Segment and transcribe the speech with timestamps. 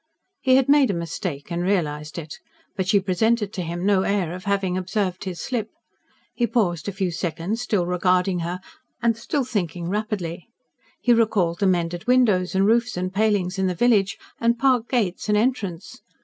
[0.39, 2.39] He had made a mistake and realised it.
[2.75, 5.69] But she presented to him no air of having observed his slip.
[6.33, 8.61] He paused a few seconds, still regarding her
[9.03, 10.47] and still thinking rapidly.
[10.99, 15.29] He recalled the mended windows and roofs and palings in the village, the park gates
[15.29, 16.01] and entrance.